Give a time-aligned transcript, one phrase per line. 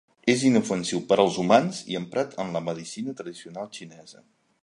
[0.33, 4.27] És inofensiu per als humans i emprat en la medicina tradicional xinesa.